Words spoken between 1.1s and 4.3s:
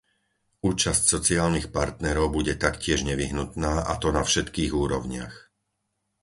sociálnych partnerov bude taktiež nevyhnutná a to na